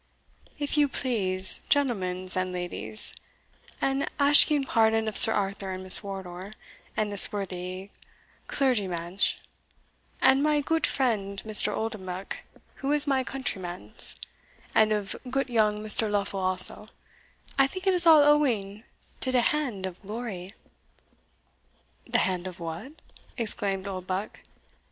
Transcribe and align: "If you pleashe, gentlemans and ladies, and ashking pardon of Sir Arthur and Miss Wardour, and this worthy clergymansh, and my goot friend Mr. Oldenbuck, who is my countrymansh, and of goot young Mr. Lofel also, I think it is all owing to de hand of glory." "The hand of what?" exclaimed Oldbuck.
"If 0.57 0.79
you 0.79 0.87
pleashe, 0.89 1.59
gentlemans 1.69 2.35
and 2.35 2.51
ladies, 2.51 3.13
and 3.79 4.09
ashking 4.19 4.63
pardon 4.65 5.07
of 5.07 5.15
Sir 5.15 5.31
Arthur 5.31 5.69
and 5.69 5.83
Miss 5.83 6.01
Wardour, 6.03 6.53
and 6.97 7.11
this 7.11 7.31
worthy 7.31 7.91
clergymansh, 8.47 9.35
and 10.19 10.41
my 10.41 10.59
goot 10.59 10.87
friend 10.87 11.43
Mr. 11.45 11.71
Oldenbuck, 11.71 12.37
who 12.77 12.91
is 12.91 13.05
my 13.05 13.23
countrymansh, 13.23 14.15
and 14.73 14.91
of 14.91 15.15
goot 15.29 15.49
young 15.51 15.83
Mr. 15.83 16.09
Lofel 16.09 16.39
also, 16.39 16.87
I 17.59 17.67
think 17.67 17.85
it 17.85 17.93
is 17.93 18.07
all 18.07 18.23
owing 18.23 18.83
to 19.19 19.29
de 19.29 19.39
hand 19.41 19.85
of 19.85 20.01
glory." 20.01 20.55
"The 22.07 22.17
hand 22.17 22.47
of 22.47 22.59
what?" 22.59 22.93
exclaimed 23.37 23.85
Oldbuck. 23.87 24.39